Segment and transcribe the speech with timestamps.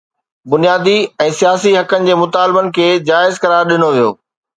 [0.51, 0.93] بنيادي
[1.25, 4.09] ۽ سياسي حقن جي مطالبن کي جائز قرار ڏنو ويو.